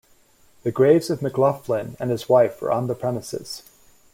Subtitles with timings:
[0.63, 3.61] The graves of McLoughlin and his wife are on the premises.